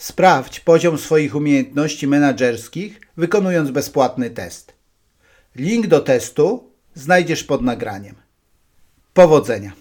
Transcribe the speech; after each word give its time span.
Sprawdź 0.00 0.60
poziom 0.60 0.98
swoich 0.98 1.36
umiejętności 1.36 2.06
menedżerskich, 2.06 3.00
wykonując 3.16 3.70
bezpłatny 3.70 4.30
test. 4.30 4.72
Link 5.56 5.86
do 5.86 6.00
testu 6.00 6.70
znajdziesz 6.94 7.44
pod 7.44 7.62
nagraniem. 7.62 8.14
Powodzenia! 9.14 9.72